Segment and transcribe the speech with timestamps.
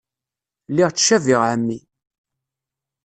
[0.69, 1.79] Lliɣ ttcabiɣ ɛemmi.